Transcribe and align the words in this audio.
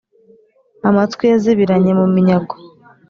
amatwi 0.89 1.23
yazibiranye 1.31 1.91
mu 1.99 2.05
minyago, 2.13 2.55